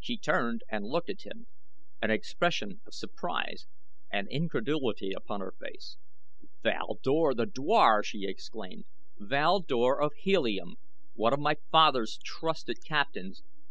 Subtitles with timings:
[0.00, 1.48] She turned and looked at him,
[2.00, 3.66] an expression of surprise
[4.10, 5.98] and incredulity upon her face.
[6.62, 8.86] "Val Dor, the dwar!" she exclaimed.
[9.18, 10.76] "Val Dor of Helium
[11.12, 13.42] one of my father's trusted captains!